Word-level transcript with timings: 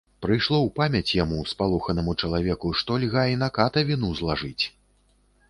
Прыйшло 0.25 0.59
у 0.67 0.69
памяць 0.79 1.15
яму, 1.23 1.37
спалоханаму 1.51 2.15
чалавеку, 2.23 2.73
што 2.81 2.99
льга 3.05 3.27
і 3.35 3.39
на 3.45 3.51
ката 3.61 3.87
віну 3.93 4.13
злажыць. 4.23 4.63